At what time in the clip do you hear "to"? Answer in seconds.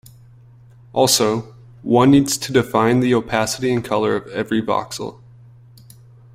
2.35-2.51